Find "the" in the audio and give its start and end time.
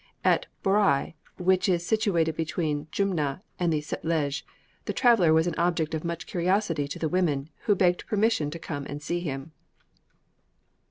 2.79-2.85, 3.71-3.81, 4.85-4.93, 6.97-7.07